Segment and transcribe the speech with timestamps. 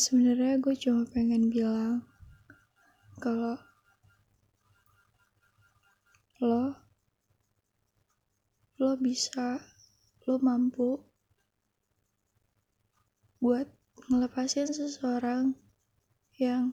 [0.00, 2.00] Sebenarnya gue cuma pengen bilang
[3.20, 3.60] kalau
[6.40, 6.72] lo
[8.80, 9.60] lo bisa
[10.24, 10.96] lo mampu
[13.44, 13.68] buat
[14.08, 15.52] ngelepasin seseorang
[16.40, 16.72] yang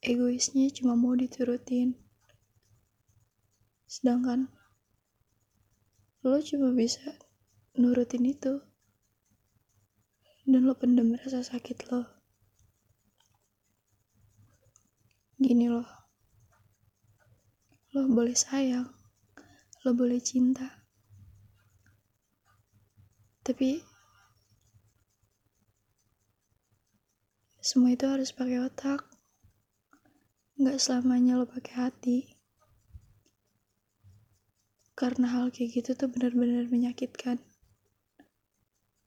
[0.00, 2.00] egoisnya cuma mau diturutin.
[3.84, 4.48] Sedangkan
[6.24, 7.12] lo cuma bisa
[7.76, 8.69] nurutin itu
[10.50, 12.02] dan lo pendam rasa sakit lo.
[15.38, 15.86] Gini loh.
[17.94, 19.00] Lo boleh sayang
[19.80, 20.84] lo boleh cinta.
[23.40, 23.80] Tapi
[27.64, 29.08] semua itu harus pakai otak.
[30.60, 32.18] Nggak selamanya lo pakai hati.
[34.92, 37.40] Karena hal kayak gitu tuh benar-benar menyakitkan.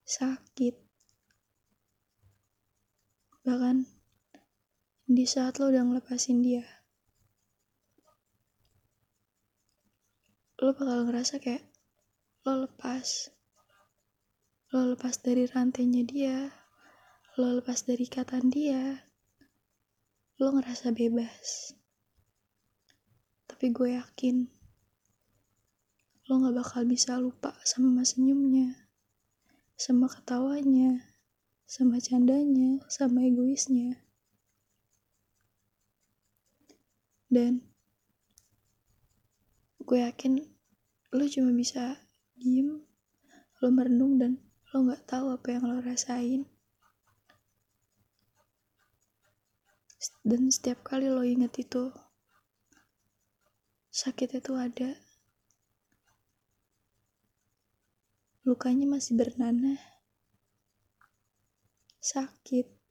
[0.10, 0.83] Sakit
[3.44, 3.88] bahkan
[5.04, 6.64] di saat lo udah ngelepasin dia
[10.64, 11.68] lo bakal ngerasa kayak
[12.48, 13.36] lo lepas.
[14.72, 16.38] Lo lepas dari rantainya dia
[17.36, 19.12] lo lepas dari ikatan dia
[20.40, 21.76] lo ngerasa bebas.
[23.44, 24.48] Tapi gue yakin
[26.32, 28.88] lo gak bakal bisa lupa sama senyumnya
[29.76, 31.13] sama ketawanya
[31.74, 33.98] sama candanya sama egoisnya.
[37.26, 37.66] Dan
[39.82, 40.38] gue yakin
[41.18, 41.98] lo cuma bisa
[42.38, 42.78] diem
[43.58, 44.38] lo merenung dan
[44.70, 46.46] lo nggak tahu apa yang lo rasain.
[50.22, 51.90] Dan setiap kali lo inget itu
[53.90, 54.94] sakit itu ada.
[58.46, 59.93] Lukanya masih bernanah
[62.04, 62.83] sakit